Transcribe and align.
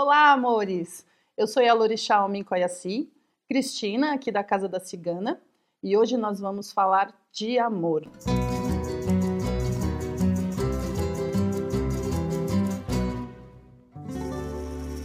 Olá, 0.00 0.30
amores! 0.30 1.04
Eu 1.36 1.48
sou 1.48 1.60
a 1.60 1.72
Lorixá 1.72 2.28
Minkoyassi, 2.28 3.10
Cristina, 3.48 4.12
aqui 4.12 4.30
da 4.30 4.44
Casa 4.44 4.68
da 4.68 4.78
Cigana, 4.78 5.42
e 5.82 5.96
hoje 5.96 6.16
nós 6.16 6.38
vamos 6.38 6.70
falar 6.70 7.12
de 7.32 7.58
amor. 7.58 8.08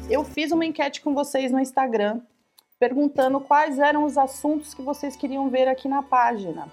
Eu 0.08 0.24
fiz 0.24 0.52
uma 0.52 0.64
enquete 0.64 1.02
com 1.02 1.16
vocês 1.16 1.52
no 1.52 1.60
Instagram, 1.60 2.22
perguntando 2.78 3.40
quais 3.40 3.80
eram 3.80 4.04
os 4.04 4.16
assuntos 4.16 4.76
que 4.76 4.84
vocês 4.84 5.16
queriam 5.16 5.50
ver 5.50 5.68
aqui 5.68 5.88
na 5.88 6.04
página. 6.04 6.72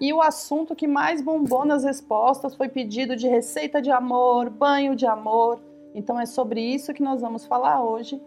E 0.00 0.12
o 0.12 0.20
assunto 0.20 0.74
que 0.74 0.88
mais 0.88 1.22
bombou 1.22 1.64
nas 1.64 1.84
respostas 1.84 2.56
foi 2.56 2.68
pedido 2.68 3.14
de 3.14 3.28
receita 3.28 3.80
de 3.80 3.92
amor, 3.92 4.50
banho 4.50 4.96
de 4.96 5.06
amor. 5.06 5.69
Então 5.94 6.18
é 6.20 6.26
sobre 6.26 6.60
isso 6.60 6.94
que 6.94 7.02
nós 7.02 7.20
vamos 7.20 7.46
falar 7.46 7.82
hoje. 7.82 8.20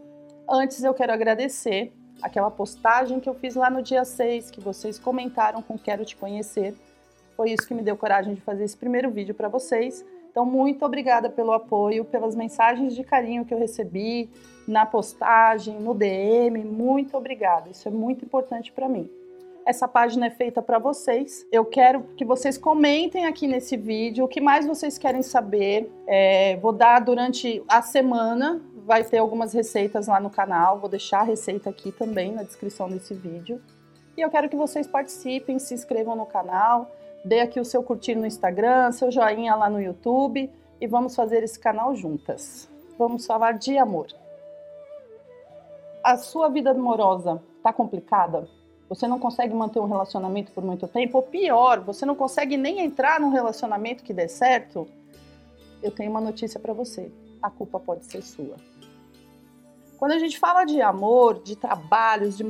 Antes 0.49 0.83
eu 0.83 0.93
quero 0.93 1.13
agradecer 1.13 1.93
aquela 2.21 2.51
postagem 2.51 3.19
que 3.19 3.29
eu 3.29 3.33
fiz 3.33 3.55
lá 3.55 3.69
no 3.69 3.81
dia 3.81 4.05
6, 4.05 4.51
que 4.51 4.61
vocês 4.61 4.99
comentaram 4.99 5.61
com 5.61 5.77
Quero 5.77 6.05
Te 6.05 6.15
Conhecer. 6.15 6.75
Foi 7.35 7.51
isso 7.51 7.67
que 7.67 7.73
me 7.73 7.81
deu 7.81 7.97
coragem 7.97 8.33
de 8.33 8.41
fazer 8.41 8.63
esse 8.63 8.77
primeiro 8.77 9.09
vídeo 9.09 9.33
para 9.33 9.49
vocês. 9.49 10.05
Então, 10.29 10.45
muito 10.45 10.83
obrigada 10.83 11.29
pelo 11.29 11.51
apoio, 11.51 12.03
pelas 12.03 12.35
mensagens 12.35 12.95
de 12.95 13.03
carinho 13.03 13.45
que 13.45 13.53
eu 13.53 13.59
recebi 13.59 14.29
na 14.67 14.85
postagem, 14.85 15.79
no 15.79 15.93
DM. 15.93 16.63
Muito 16.63 17.15
obrigada. 17.15 17.69
Isso 17.69 17.87
é 17.87 17.91
muito 17.91 18.25
importante 18.25 18.71
para 18.71 18.89
mim. 18.89 19.09
Essa 19.65 19.87
página 19.87 20.25
é 20.25 20.29
feita 20.29 20.61
para 20.61 20.77
vocês. 20.77 21.45
Eu 21.49 21.63
quero 21.63 22.03
que 22.17 22.25
vocês 22.25 22.57
comentem 22.57 23.25
aqui 23.25 23.47
nesse 23.47 23.77
vídeo 23.77 24.25
o 24.25 24.27
que 24.27 24.41
mais 24.41 24.67
vocês 24.67 24.97
querem 24.97 25.23
saber. 25.23 25.89
É, 26.05 26.57
vou 26.57 26.73
dar 26.73 26.99
durante 26.99 27.63
a 27.69 27.81
semana, 27.81 28.61
vai 28.85 29.05
ter 29.05 29.19
algumas 29.19 29.53
receitas 29.53 30.07
lá 30.07 30.19
no 30.19 30.29
canal. 30.29 30.79
Vou 30.79 30.89
deixar 30.89 31.21
a 31.21 31.23
receita 31.23 31.69
aqui 31.69 31.93
também 31.93 32.33
na 32.33 32.43
descrição 32.43 32.89
desse 32.89 33.13
vídeo. 33.13 33.61
E 34.17 34.21
eu 34.21 34.29
quero 34.29 34.49
que 34.49 34.55
vocês 34.55 34.85
participem, 34.85 35.57
se 35.59 35.73
inscrevam 35.73 36.15
no 36.15 36.25
canal, 36.25 36.91
dê 37.23 37.39
aqui 37.39 37.57
o 37.57 37.65
seu 37.65 37.81
curtir 37.81 38.15
no 38.15 38.25
Instagram, 38.25 38.91
seu 38.91 39.09
joinha 39.09 39.55
lá 39.55 39.69
no 39.69 39.81
YouTube 39.81 40.51
e 40.79 40.87
vamos 40.87 41.15
fazer 41.15 41.41
esse 41.41 41.57
canal 41.57 41.95
juntas. 41.95 42.69
Vamos 42.97 43.25
falar 43.25 43.53
de 43.53 43.77
amor. 43.77 44.07
A 46.03 46.17
sua 46.17 46.49
vida 46.49 46.71
amorosa 46.71 47.41
está 47.57 47.71
complicada? 47.71 48.45
Você 48.93 49.07
não 49.07 49.17
consegue 49.17 49.55
manter 49.55 49.79
um 49.79 49.87
relacionamento 49.87 50.51
por 50.51 50.63
muito 50.63 50.87
tempo, 50.87 51.17
ou 51.17 51.23
pior, 51.23 51.79
você 51.79 52.05
não 52.05 52.15
consegue 52.15 52.55
nem 52.55 52.79
entrar 52.79 53.19
num 53.19 53.31
relacionamento 53.31 54.03
que 54.03 54.13
dê 54.13 54.27
certo, 54.27 54.87
eu 55.81 55.89
tenho 55.89 56.11
uma 56.11 56.21
notícia 56.21 56.59
para 56.59 56.73
você: 56.73 57.11
a 57.41 57.49
culpa 57.49 57.79
pode 57.79 58.05
ser 58.05 58.21
sua. 58.21 58.55
Quando 59.97 60.11
a 60.11 60.19
gente 60.19 60.37
fala 60.37 60.63
de 60.63 60.79
amor, 60.79 61.41
de 61.41 61.55
trabalhos, 61.55 62.37
de, 62.37 62.43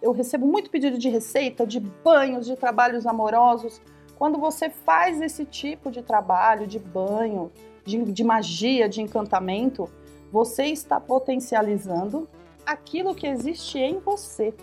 eu 0.00 0.12
recebo 0.12 0.46
muito 0.46 0.70
pedido 0.70 0.96
de 0.96 1.10
receita, 1.10 1.66
de 1.66 1.78
banhos, 1.78 2.46
de 2.46 2.56
trabalhos 2.56 3.06
amorosos. 3.06 3.80
Quando 4.16 4.38
você 4.38 4.70
faz 4.70 5.20
esse 5.20 5.44
tipo 5.44 5.90
de 5.90 6.00
trabalho, 6.00 6.66
de 6.66 6.78
banho, 6.78 7.52
de, 7.84 8.02
de 8.02 8.24
magia, 8.24 8.88
de 8.88 9.02
encantamento, 9.02 9.90
você 10.32 10.66
está 10.66 10.98
potencializando 10.98 12.26
aquilo 12.64 13.14
que 13.14 13.26
existe 13.26 13.78
em 13.78 13.98
você. 13.98 14.54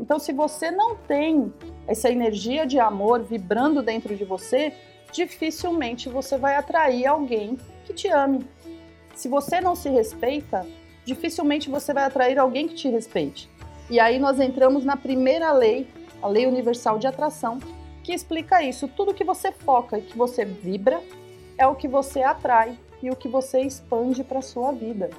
Então, 0.00 0.18
se 0.18 0.32
você 0.32 0.70
não 0.70 0.96
tem 0.96 1.52
essa 1.86 2.10
energia 2.10 2.66
de 2.66 2.80
amor 2.80 3.22
vibrando 3.22 3.82
dentro 3.82 4.16
de 4.16 4.24
você, 4.24 4.72
dificilmente 5.12 6.08
você 6.08 6.38
vai 6.38 6.56
atrair 6.56 7.06
alguém 7.06 7.58
que 7.84 7.92
te 7.92 8.08
ame. 8.08 8.48
Se 9.14 9.28
você 9.28 9.60
não 9.60 9.76
se 9.76 9.90
respeita, 9.90 10.66
dificilmente 11.04 11.68
você 11.68 11.92
vai 11.92 12.04
atrair 12.04 12.38
alguém 12.38 12.66
que 12.66 12.74
te 12.74 12.88
respeite. 12.88 13.50
E 13.90 14.00
aí 14.00 14.18
nós 14.18 14.40
entramos 14.40 14.86
na 14.86 14.96
primeira 14.96 15.52
lei, 15.52 15.86
a 16.22 16.28
lei 16.28 16.46
universal 16.46 16.98
de 16.98 17.06
atração, 17.06 17.58
que 18.02 18.14
explica 18.14 18.62
isso. 18.62 18.88
Tudo 18.88 19.12
que 19.12 19.24
você 19.24 19.52
foca 19.52 19.98
e 19.98 20.02
que 20.02 20.16
você 20.16 20.46
vibra 20.46 21.02
é 21.58 21.66
o 21.66 21.74
que 21.74 21.86
você 21.86 22.22
atrai 22.22 22.78
e 23.02 23.10
o 23.10 23.16
que 23.16 23.28
você 23.28 23.60
expande 23.60 24.24
para 24.24 24.40
sua 24.40 24.72
vida. 24.72 25.10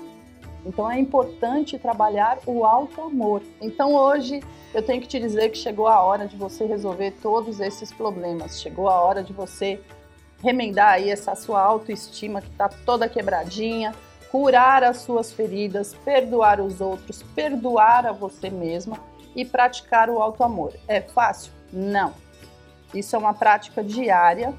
Então 0.65 0.89
é 0.89 0.99
importante 0.99 1.79
trabalhar 1.79 2.39
o 2.45 2.65
alto 2.65 3.01
amor. 3.01 3.41
Então 3.59 3.93
hoje 3.93 4.41
eu 4.73 4.83
tenho 4.83 5.01
que 5.01 5.07
te 5.07 5.19
dizer 5.19 5.49
que 5.49 5.57
chegou 5.57 5.87
a 5.87 6.01
hora 6.01 6.27
de 6.27 6.35
você 6.35 6.65
resolver 6.65 7.11
todos 7.21 7.59
esses 7.59 7.91
problemas. 7.91 8.61
Chegou 8.61 8.87
a 8.87 9.01
hora 9.01 9.23
de 9.23 9.33
você 9.33 9.81
remendar 10.41 10.93
aí 10.93 11.09
essa 11.09 11.35
sua 11.35 11.61
autoestima 11.61 12.41
que 12.41 12.49
está 12.49 12.69
toda 12.69 13.09
quebradinha, 13.09 13.93
curar 14.31 14.83
as 14.83 14.97
suas 14.97 15.31
feridas, 15.31 15.93
perdoar 16.05 16.59
os 16.59 16.79
outros, 16.79 17.23
perdoar 17.35 18.05
a 18.05 18.11
você 18.11 18.49
mesma 18.49 18.97
e 19.35 19.43
praticar 19.43 20.09
o 20.09 20.21
alto 20.21 20.43
amor. 20.43 20.73
É 20.87 21.01
fácil? 21.01 21.51
Não. 21.71 22.13
Isso 22.93 23.15
é 23.15 23.19
uma 23.19 23.33
prática 23.33 23.83
diária. 23.83 24.53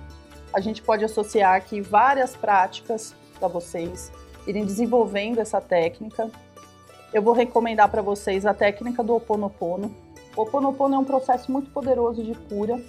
A 0.52 0.60
gente 0.60 0.82
pode 0.82 1.04
associar 1.04 1.54
aqui 1.54 1.80
várias 1.80 2.36
práticas 2.36 3.14
para 3.38 3.48
vocês 3.48 4.12
irem 4.46 4.64
desenvolvendo 4.64 5.38
essa 5.38 5.60
técnica. 5.60 6.30
Eu 7.12 7.22
vou 7.22 7.34
recomendar 7.34 7.90
para 7.90 8.02
vocês 8.02 8.46
a 8.46 8.54
técnica 8.54 9.02
do 9.02 9.12
Ho 9.12 9.16
Oponopono. 9.16 9.94
O 10.36 10.42
Oponopono 10.42 10.94
é 10.94 10.98
um 10.98 11.04
processo 11.04 11.52
muito 11.52 11.70
poderoso 11.70 12.22
de 12.22 12.34
cura, 12.34 12.80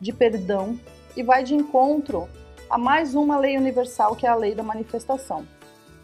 de 0.00 0.12
perdão 0.12 0.78
e 1.16 1.22
vai 1.22 1.42
de 1.42 1.54
encontro 1.54 2.28
a 2.68 2.76
mais 2.76 3.14
uma 3.14 3.38
lei 3.38 3.56
universal 3.56 4.14
que 4.14 4.26
é 4.26 4.28
a 4.28 4.34
lei 4.34 4.54
da 4.54 4.62
manifestação. 4.62 5.46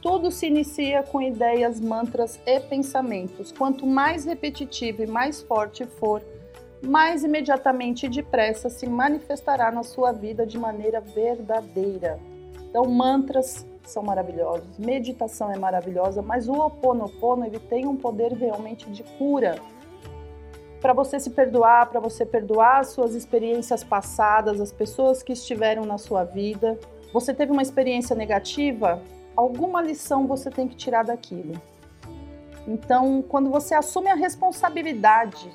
Tudo 0.01 0.31
se 0.31 0.47
inicia 0.47 1.03
com 1.03 1.21
ideias, 1.21 1.81
mantras 1.81 2.39
e 2.47 2.61
pensamentos. 2.61 3.51
Quanto 3.51 3.87
mais 3.87 4.25
repetitivo 4.25 5.03
e 5.03 5.07
mais 5.07 5.41
forte 5.41 5.87
for, 5.87 6.23
mais 6.83 7.25
imediatamente 7.25 8.07
e 8.07 8.09
depressa 8.11 8.69
se 8.69 8.87
manifestará 8.87 9.71
na 9.71 9.83
sua 9.83 10.13
vida 10.13 10.47
de 10.47 10.59
maneira 10.59 11.01
verdadeira. 11.01 12.21
Então, 12.69 12.85
mantras, 12.85 13.67
são 13.85 14.03
maravilhosos, 14.03 14.79
meditação 14.79 15.53
é 15.53 15.59
maravilhosa, 15.59 16.23
mas 16.23 16.49
o 16.49 16.53
Oponopono 16.53 17.45
ele 17.45 17.59
tem 17.59 17.87
um 17.87 17.97
poder 17.97 18.33
realmente 18.33 18.91
de 18.91 19.03
cura. 19.19 19.57
Para 20.81 20.93
você 20.93 21.19
se 21.19 21.31
perdoar, 21.31 21.89
para 21.89 22.01
você 22.01 22.27
perdoar 22.27 22.81
as 22.81 22.89
suas 22.89 23.15
experiências 23.15 23.83
passadas, 23.83 24.61
as 24.61 24.73
pessoas 24.73 25.23
que 25.23 25.33
estiveram 25.33 25.85
na 25.85 25.97
sua 25.97 26.25
vida. 26.25 26.79
Você 27.13 27.33
teve 27.33 27.53
uma 27.53 27.63
experiência 27.63 28.15
negativa? 28.15 29.01
Alguma 29.35 29.81
lição 29.81 30.27
você 30.27 30.51
tem 30.51 30.69
que 30.69 30.77
tirar 30.77 31.05
daquilo. 31.05 31.55
Então, 32.67 33.23
quando 33.23 33.51
você 33.51 33.75
assume 33.75 34.11
a 34.11 34.15
responsabilidade 34.15 35.51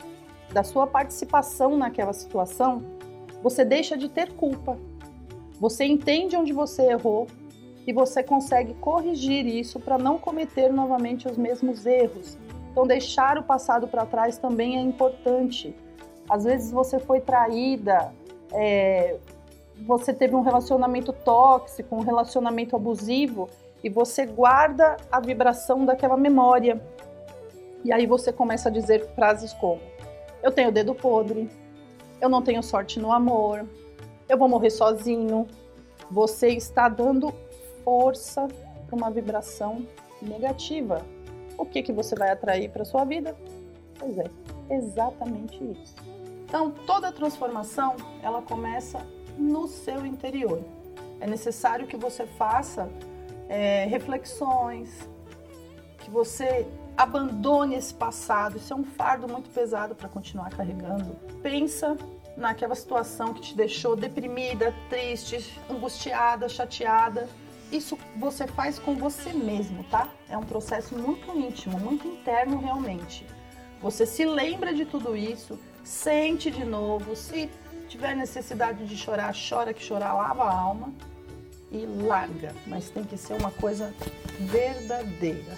da 0.52 0.64
sua 0.64 0.88
participação 0.88 1.78
naquela 1.78 2.14
situação, 2.14 2.84
você 3.42 3.64
deixa 3.64 3.98
de 3.98 4.10
ter 4.10 4.34
culpa. 4.34 4.78
Você 5.60 5.86
entende 5.86 6.36
onde 6.36 6.54
você 6.54 6.84
errou, 6.84 7.28
e 7.88 7.94
você 7.94 8.22
consegue 8.22 8.74
corrigir 8.76 9.46
isso 9.46 9.80
para 9.80 9.98
não 9.98 10.18
cometer 10.18 10.72
novamente 10.72 11.28
os 11.28 11.38
mesmos 11.38 11.86
erros. 11.86 12.38
Então, 12.72 12.86
deixar 12.86 13.38
o 13.38 13.44
passado 13.44 13.88
para 13.88 14.06
trás 14.06 14.38
também 14.38 14.78
é 14.78 14.82
importante. 14.82 15.76
Às 16.30 16.44
vezes 16.44 16.72
você 16.72 17.00
foi 17.00 17.20
traída, 17.20 18.14
é, 18.52 19.18
você 19.86 20.14
teve 20.14 20.36
um 20.36 20.42
relacionamento 20.42 21.12
tóxico, 21.12 21.96
um 21.96 22.02
relacionamento 22.02 22.76
abusivo 22.76 23.50
e 23.84 23.90
você 23.90 24.26
guarda 24.26 24.98
a 25.12 25.20
vibração 25.20 25.86
daquela 25.86 26.18
memória. 26.18 26.82
E 27.84 27.92
aí 27.92 28.06
você 28.06 28.32
começa 28.32 28.70
a 28.70 28.72
dizer 28.72 29.10
frases 29.16 29.54
como: 29.54 29.82
Eu 30.44 30.52
tenho 30.52 30.72
dedo 30.72 30.94
podre, 30.94 31.50
eu 32.22 32.30
não 32.30 32.42
tenho 32.42 32.62
sorte 32.62 33.00
no 33.00 33.12
amor, 33.12 33.66
eu 34.28 34.38
vou 34.38 34.48
morrer 34.48 34.70
sozinho. 34.70 35.48
Você 36.12 36.50
está 36.50 36.90
dando 36.90 37.34
força 37.90 38.48
para 38.86 38.96
uma 38.96 39.10
vibração 39.10 39.84
negativa. 40.22 41.04
O 41.58 41.66
que, 41.66 41.82
que 41.82 41.92
você 41.92 42.16
vai 42.16 42.30
atrair 42.30 42.70
para 42.70 42.86
sua 42.86 43.04
vida? 43.04 43.36
Pois 43.98 44.16
é, 44.16 44.30
exatamente 44.70 45.56
isso. 45.56 45.96
Então, 46.46 46.70
toda 46.70 47.12
transformação, 47.12 47.96
ela 48.22 48.44
começa 48.44 49.00
no 49.40 49.68
seu 49.68 50.06
interior. 50.06 50.64
É 51.20 51.26
necessário 51.26 51.88
que 51.88 51.98
você 51.98 52.28
faça 52.28 52.88
é, 53.50 53.86
reflexões, 53.86 55.10
que 55.98 56.12
você 56.12 56.68
abandone 56.96 57.74
esse 57.74 57.94
passado. 57.94 58.58
Isso 58.58 58.72
é 58.72 58.76
um 58.76 58.84
fardo 58.84 59.28
muito 59.28 59.50
pesado 59.50 59.96
para 59.96 60.08
continuar 60.08 60.52
carregando. 60.52 61.16
Pensa 61.42 61.98
naquela 62.38 62.76
situação 62.76 63.34
que 63.34 63.42
te 63.42 63.56
deixou 63.56 63.96
deprimida, 63.96 64.76
triste, 64.90 65.60
angustiada, 65.68 66.48
chateada 66.48 67.28
isso 67.72 67.98
você 68.16 68.48
faz 68.48 68.80
com 68.80 68.96
você 68.96 69.32
mesmo, 69.34 69.84
tá? 69.86 70.10
É 70.30 70.38
um 70.38 70.44
processo 70.44 70.96
muito 70.98 71.30
íntimo, 71.38 71.80
muito 71.80 72.08
interno 72.08 72.58
realmente. 72.60 73.26
Você 73.82 74.06
se 74.06 74.26
lembra 74.26 74.74
de 74.74 74.86
tudo 74.86 75.16
isso, 75.16 75.60
sente 75.84 76.52
de 76.52 76.66
novo, 76.66 77.16
se 77.16 77.50
tiver 77.88 78.16
necessidade 78.16 78.86
de 78.86 78.98
chorar, 78.98 79.34
chora 79.34 79.74
que 79.74 79.84
chorar 79.84 80.14
lava 80.14 80.44
a 80.44 80.54
alma. 80.54 80.94
e 81.72 81.86
larga, 81.86 82.54
mas 82.66 82.90
tem 82.90 83.04
que 83.04 83.16
ser 83.18 83.34
uma 83.34 83.52
coisa 83.52 83.94
verdadeira. 84.40 85.56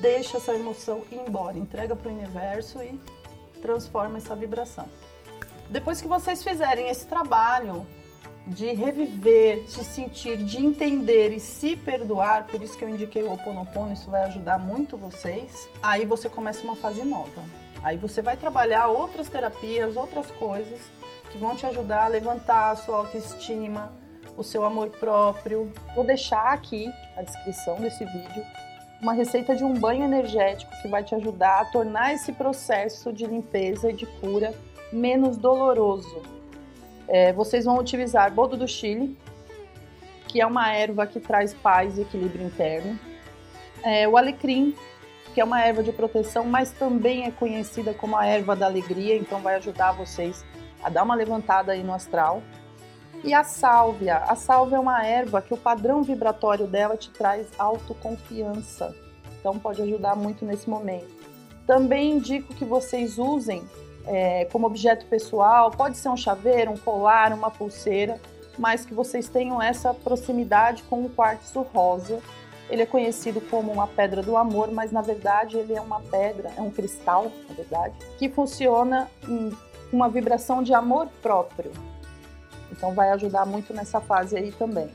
Deixa 0.00 0.36
essa 0.36 0.54
emoção 0.54 1.02
ir 1.10 1.18
embora, 1.26 1.58
entrega 1.58 1.96
para 1.96 2.10
o 2.10 2.14
universo 2.14 2.80
e 2.82 2.98
transforma 3.60 4.18
essa 4.18 4.36
vibração. 4.36 4.88
Depois 5.68 6.00
que 6.00 6.06
vocês 6.06 6.42
fizerem 6.42 6.88
esse 6.88 7.06
trabalho 7.06 7.86
de 8.46 8.72
reviver, 8.72 9.64
de 9.64 9.84
sentir, 9.84 10.36
de 10.36 10.58
entender 10.58 11.32
e 11.32 11.40
se 11.40 11.76
perdoar, 11.76 12.46
por 12.46 12.62
isso 12.62 12.76
que 12.76 12.84
eu 12.84 12.88
indiquei 12.88 13.22
o 13.22 13.30
Ho 13.30 13.34
Oponopono, 13.34 13.92
isso 13.92 14.10
vai 14.10 14.24
ajudar 14.24 14.58
muito 14.58 14.96
vocês. 14.96 15.68
Aí 15.82 16.04
você 16.04 16.28
começa 16.28 16.62
uma 16.62 16.76
fase 16.76 17.02
nova. 17.04 17.42
Aí 17.82 17.96
você 17.96 18.20
vai 18.20 18.36
trabalhar 18.36 18.88
outras 18.88 19.28
terapias, 19.28 19.96
outras 19.96 20.30
coisas 20.32 20.80
que 21.30 21.38
vão 21.38 21.56
te 21.56 21.66
ajudar 21.66 22.04
a 22.04 22.08
levantar 22.08 22.70
a 22.70 22.76
sua 22.76 22.98
autoestima, 22.98 23.92
o 24.36 24.44
seu 24.44 24.64
amor 24.64 24.90
próprio. 24.90 25.72
Vou 25.94 26.04
deixar 26.04 26.52
aqui 26.52 26.92
a 27.16 27.22
descrição 27.22 27.76
desse 27.80 28.04
vídeo 28.04 28.44
uma 29.00 29.12
receita 29.12 29.54
de 29.54 29.62
um 29.62 29.74
banho 29.74 30.04
energético 30.04 30.72
que 30.80 30.88
vai 30.88 31.04
te 31.04 31.14
ajudar 31.14 31.60
a 31.60 31.64
tornar 31.66 32.14
esse 32.14 32.32
processo 32.32 33.12
de 33.12 33.26
limpeza 33.26 33.90
e 33.90 33.92
de 33.92 34.06
cura 34.06 34.54
menos 34.90 35.36
doloroso. 35.36 36.22
É, 37.08 37.32
vocês 37.32 37.64
vão 37.64 37.78
utilizar 37.78 38.32
boldo 38.32 38.56
do 38.56 38.66
Chile, 38.66 39.16
que 40.28 40.40
é 40.40 40.46
uma 40.46 40.72
erva 40.72 41.06
que 41.06 41.20
traz 41.20 41.54
paz 41.54 41.98
e 41.98 42.02
equilíbrio 42.02 42.46
interno. 42.46 42.98
É, 43.82 44.08
o 44.08 44.16
alecrim, 44.16 44.74
que 45.34 45.40
é 45.40 45.44
uma 45.44 45.62
erva 45.62 45.82
de 45.82 45.92
proteção, 45.92 46.44
mas 46.44 46.70
também 46.70 47.24
é 47.24 47.30
conhecida 47.30 47.92
como 47.92 48.16
a 48.16 48.26
erva 48.26 48.56
da 48.56 48.66
alegria, 48.66 49.16
então 49.16 49.40
vai 49.40 49.56
ajudar 49.56 49.92
vocês 49.92 50.44
a 50.82 50.88
dar 50.88 51.02
uma 51.02 51.14
levantada 51.14 51.72
aí 51.72 51.82
no 51.82 51.92
astral. 51.92 52.42
E 53.22 53.32
a 53.32 53.42
sálvia. 53.42 54.18
A 54.18 54.34
sálvia 54.34 54.76
é 54.76 54.78
uma 54.78 55.06
erva 55.06 55.40
que 55.40 55.54
o 55.54 55.56
padrão 55.56 56.02
vibratório 56.02 56.66
dela 56.66 56.96
te 56.96 57.10
traz 57.10 57.48
autoconfiança. 57.58 58.94
Então 59.38 59.58
pode 59.58 59.80
ajudar 59.82 60.14
muito 60.14 60.44
nesse 60.44 60.68
momento. 60.68 61.08
Também 61.66 62.12
indico 62.12 62.54
que 62.54 62.64
vocês 62.64 63.18
usem 63.18 63.64
é, 64.06 64.44
como 64.46 64.66
objeto 64.66 65.06
pessoal, 65.06 65.70
pode 65.70 65.96
ser 65.96 66.08
um 66.08 66.16
chaveiro, 66.16 66.70
um 66.70 66.76
colar, 66.76 67.32
uma 67.32 67.50
pulseira, 67.50 68.20
mas 68.58 68.84
que 68.84 68.94
vocês 68.94 69.28
tenham 69.28 69.60
essa 69.60 69.92
proximidade 69.92 70.82
com 70.84 71.04
o 71.04 71.10
quartzo 71.10 71.62
rosa. 71.62 72.20
Ele 72.70 72.82
é 72.82 72.86
conhecido 72.86 73.40
como 73.40 73.72
uma 73.72 73.86
pedra 73.86 74.22
do 74.22 74.36
amor, 74.36 74.70
mas 74.70 74.90
na 74.90 75.02
verdade 75.02 75.56
ele 75.56 75.74
é 75.74 75.80
uma 75.80 76.00
pedra, 76.00 76.50
é 76.56 76.60
um 76.60 76.70
cristal, 76.70 77.30
na 77.48 77.54
verdade, 77.54 77.94
que 78.18 78.28
funciona 78.28 79.10
em 79.28 79.52
uma 79.92 80.08
vibração 80.08 80.62
de 80.62 80.72
amor 80.72 81.08
próprio. 81.22 81.72
Então 82.72 82.94
vai 82.94 83.10
ajudar 83.10 83.46
muito 83.46 83.72
nessa 83.72 84.00
fase 84.00 84.36
aí 84.36 84.50
também. 84.52 84.90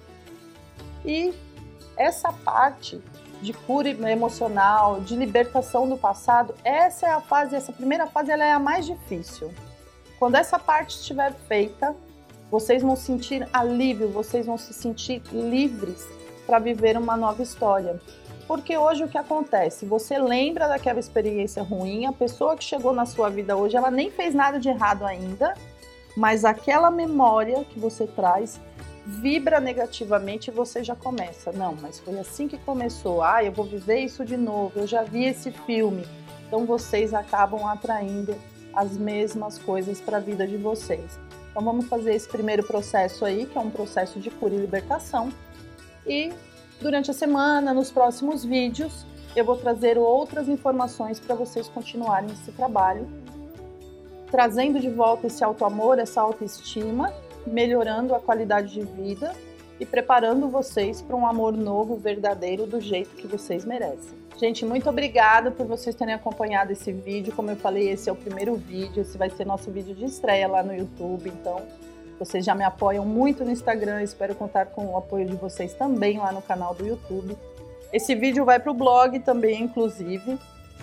E 1.06 1.34
essa 1.96 2.32
parte 2.34 3.02
de 3.42 3.54
cura 3.54 3.90
emocional, 3.90 5.00
de 5.00 5.16
libertação 5.16 5.88
do 5.88 5.98
passado, 5.98 6.54
essa 6.64 7.08
é 7.08 7.12
a 7.12 7.22
fase, 7.22 7.56
essa 7.56 7.72
primeira 7.72 8.06
fase 8.06 8.32
ela 8.32 8.44
é 8.44 8.52
a 8.52 8.60
mais 8.60 8.86
difícil. 8.86 9.52
Quando 10.18 10.36
essa 10.36 10.60
parte 10.60 10.98
estiver 10.98 11.34
feita, 11.48 11.96
vocês 12.52 12.82
vão 12.82 12.96
sentir 12.96 13.48
alívio, 13.54 14.10
vocês 14.10 14.46
vão 14.46 14.58
se 14.58 14.74
sentir 14.74 15.22
livres 15.32 16.06
para 16.46 16.60
viver 16.60 16.98
uma 16.98 17.16
nova 17.16 17.42
história. 17.42 18.00
Porque 18.48 18.76
hoje 18.76 19.04
o 19.04 19.08
que 19.08 19.18
acontece? 19.18 19.86
Você 19.86 20.18
lembra 20.18 20.68
daquela 20.68 21.00
experiência 21.00 21.62
ruim, 21.62 22.08
a 22.08 22.12
pessoa 22.12 22.58
que 22.58 22.64
chegou 22.64 22.92
na 22.92 23.06
sua 23.06 23.30
vida 23.30 23.56
hoje, 23.56 23.78
ela 23.78 23.92
nem 23.92 24.10
fez 24.10 24.34
nada 24.34 24.60
de 24.60 24.68
errado 24.68 25.06
ainda, 25.06 25.54
mas 26.18 26.44
aquela 26.44 26.90
memória 26.90 27.64
que 27.64 27.80
você 27.80 28.08
traz 28.08 28.60
vibra 29.10 29.60
negativamente 29.60 30.52
você 30.52 30.84
já 30.84 30.96
começa. 30.96 31.52
Não, 31.52 31.76
mas 31.82 32.00
foi 32.00 32.20
assim 32.20 32.48
que 32.48 32.58
começou. 32.60 33.24
Ah, 33.24 33.44
eu 33.44 33.52
vou 33.52 33.66
viver 33.66 34.00
isso 34.00 34.24
de 34.24 34.38
novo. 34.38 34.80
Eu 34.80 34.88
já 34.88 35.04
vi 35.04 35.26
esse 35.26 35.52
filme. 35.52 36.06
Então 36.48 36.66
vocês 36.66 37.14
acabam 37.14 37.66
atraindo 37.66 38.36
as 38.74 38.98
mesmas 38.98 39.58
coisas 39.58 40.00
para 40.00 40.18
a 40.18 40.20
vida 40.20 40.48
de 40.48 40.58
vocês. 40.58 41.20
Então 41.50 41.64
vamos 41.64 41.88
fazer 41.88 42.14
esse 42.14 42.28
primeiro 42.28 42.64
processo 42.64 43.26
aí, 43.26 43.46
que 43.46 43.58
é 43.58 43.62
um 43.62 43.72
processo 43.72 44.20
de 44.20 44.30
cura 44.30 44.54
e 44.54 44.58
libertação. 44.58 45.30
E 46.06 46.32
durante 46.80 47.10
a 47.12 47.14
semana, 47.14 47.74
nos 47.74 47.92
próximos 47.92 48.46
vídeos, 48.46 49.06
eu 49.36 49.44
vou 49.44 49.58
trazer 49.58 49.98
outras 49.98 50.48
informações 50.48 51.20
para 51.20 51.36
vocês 51.36 51.68
continuarem 51.68 52.32
esse 52.32 52.52
trabalho 52.52 53.08
trazendo 54.32 54.80
de 54.80 54.90
volta 54.90 55.28
esse 55.28 55.44
auto-amor, 55.44 56.00
essa 56.00 56.22
autoestima, 56.22 57.14
melhorando 57.50 58.16
a 58.16 58.20
qualidade 58.20 58.74
de 58.74 58.82
vida 58.82 59.34
e 59.80 59.86
preparando 59.86 60.48
vocês 60.48 61.02
para 61.02 61.16
um 61.16 61.26
amor 61.26 61.54
novo, 61.54 61.96
verdadeiro, 61.96 62.66
do 62.66 62.80
jeito 62.80 63.16
que 63.16 63.28
vocês 63.28 63.66
merecem. 63.66 64.18
Gente, 64.38 64.66
muito 64.66 64.90
obrigada 64.90 65.52
por 65.52 65.66
vocês 65.66 65.96
terem 65.96 66.14
acompanhado 66.14 66.72
esse 66.72 66.92
vídeo. 66.94 67.34
Como 67.36 67.50
eu 67.50 67.58
falei, 67.58 67.90
esse 67.90 68.10
é 68.10 68.12
o 68.12 68.16
primeiro 68.16 68.56
vídeo, 68.56 69.02
esse 69.02 69.18
vai 69.18 69.30
ser 69.30 69.46
nosso 69.46 69.70
vídeo 69.70 69.94
de 69.94 70.06
estreia 70.06 70.48
lá 70.48 70.64
no 70.64 70.74
YouTube, 70.74 71.30
então 71.30 71.62
vocês 72.18 72.44
já 72.46 72.54
me 72.54 72.64
apoiam 72.64 73.06
muito 73.06 73.46
no 73.46 73.52
Instagram, 73.52 74.02
espero 74.04 74.36
contar 74.36 74.68
com 74.68 74.88
o 74.88 74.98
apoio 74.98 75.26
de 75.26 75.36
vocês 75.36 75.74
também 75.74 76.18
lá 76.18 76.32
no 76.32 76.42
canal 76.42 76.74
do 76.74 76.86
YouTube. 76.86 77.38
Esse 77.92 78.14
vídeo 78.14 78.46
vai 78.46 78.60
para 78.60 78.72
o 78.72 78.74
blog 78.74 79.20
também, 79.20 79.64
inclusive. 79.64 80.38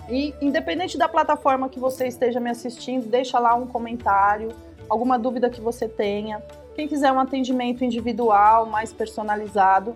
E 0.09 0.33
independente 0.41 0.97
da 0.97 1.07
plataforma 1.07 1.69
que 1.69 1.79
você 1.79 2.07
esteja 2.07 2.39
me 2.39 2.49
assistindo, 2.49 3.07
deixa 3.07 3.39
lá 3.39 3.55
um 3.55 3.67
comentário, 3.67 4.49
alguma 4.89 5.17
dúvida 5.19 5.49
que 5.49 5.61
você 5.61 5.87
tenha. 5.87 6.41
Quem 6.77 6.87
quiser 6.87 7.11
um 7.11 7.19
atendimento 7.19 7.83
individual, 7.83 8.67
mais 8.67 8.93
personalizado, 8.93 9.95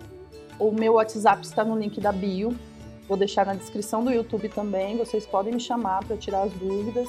o 0.58 0.72
meu 0.72 0.94
WhatsApp 0.94 1.46
está 1.46 1.64
no 1.64 1.78
link 1.78 2.00
da 2.00 2.10
bio. 2.10 2.58
Vou 3.06 3.16
deixar 3.16 3.46
na 3.46 3.54
descrição 3.54 4.02
do 4.02 4.10
YouTube 4.10 4.48
também. 4.48 4.96
Vocês 4.96 5.24
podem 5.24 5.54
me 5.54 5.60
chamar 5.60 6.04
para 6.04 6.16
tirar 6.16 6.42
as 6.42 6.52
dúvidas. 6.54 7.08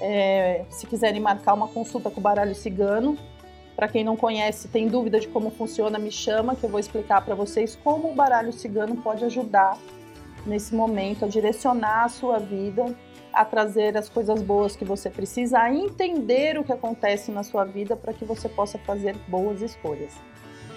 É, 0.00 0.64
se 0.70 0.86
quiserem 0.86 1.20
marcar 1.20 1.54
uma 1.54 1.66
consulta 1.66 2.08
com 2.10 2.20
o 2.20 2.22
baralho 2.22 2.54
cigano, 2.54 3.18
para 3.74 3.88
quem 3.88 4.04
não 4.04 4.16
conhece, 4.16 4.68
tem 4.68 4.86
dúvida 4.86 5.18
de 5.18 5.26
como 5.26 5.50
funciona, 5.50 5.98
me 5.98 6.12
chama 6.12 6.54
que 6.54 6.62
eu 6.62 6.70
vou 6.70 6.78
explicar 6.78 7.20
para 7.24 7.34
vocês 7.34 7.74
como 7.74 8.12
o 8.12 8.14
baralho 8.14 8.52
cigano 8.52 8.98
pode 8.98 9.24
ajudar 9.24 9.76
nesse 10.46 10.76
momento, 10.76 11.24
a 11.24 11.28
direcionar 11.28 12.04
a 12.04 12.08
sua 12.08 12.38
vida, 12.38 12.94
a 13.38 13.44
trazer 13.44 13.96
as 13.96 14.08
coisas 14.08 14.42
boas 14.42 14.74
que 14.74 14.84
você 14.84 15.08
precisa, 15.08 15.60
a 15.60 15.72
entender 15.72 16.58
o 16.58 16.64
que 16.64 16.72
acontece 16.72 17.30
na 17.30 17.44
sua 17.44 17.64
vida 17.64 17.94
para 17.94 18.12
que 18.12 18.24
você 18.24 18.48
possa 18.48 18.78
fazer 18.78 19.16
boas 19.28 19.62
escolhas. 19.62 20.12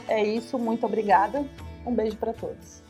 É 0.07 0.23
isso, 0.23 0.59
muito 0.59 0.85
obrigada. 0.85 1.43
Um 1.83 1.91
beijo 1.91 2.17
para 2.17 2.33
todos. 2.33 2.83